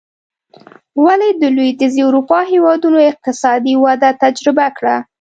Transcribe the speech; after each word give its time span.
ولې 1.05 1.29
د 1.31 1.43
لوېدیځې 1.55 2.01
اروپا 2.07 2.39
هېوادونو 2.53 2.97
اقتصادي 3.11 3.73
وده 3.83 4.09
تجربه 4.23 4.67
کړه. 4.77 4.95